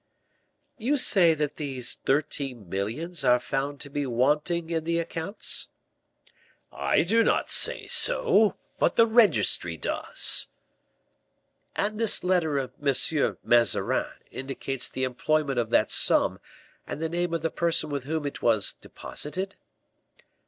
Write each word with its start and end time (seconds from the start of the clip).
"You 0.79 0.97
say 0.97 1.35
that 1.35 1.57
these 1.57 1.93
thirteen 1.93 2.67
millions 2.67 3.23
are 3.23 3.39
found 3.39 3.79
to 3.81 3.89
be 3.91 4.07
wanting 4.07 4.71
in 4.71 4.83
the 4.83 4.97
accounts?" 4.97 5.67
"I 6.71 7.03
do 7.03 7.21
not 7.21 7.51
say 7.51 7.87
so, 7.87 8.57
but 8.79 8.95
the 8.95 9.05
registry 9.05 9.77
does." 9.77 10.47
"And 11.75 11.99
this 11.99 12.23
letter 12.23 12.57
of 12.57 12.73
M. 12.83 13.37
Mazarin 13.43 14.13
indicates 14.31 14.89
the 14.89 15.03
employment 15.03 15.59
of 15.59 15.69
that 15.69 15.91
sum 15.91 16.39
and 16.87 16.99
the 16.99 17.07
name 17.07 17.31
of 17.31 17.43
the 17.43 17.51
person 17.51 17.91
with 17.91 18.05
whom 18.05 18.25
it 18.25 18.41
was 18.41 18.73
deposited?" 18.73 19.55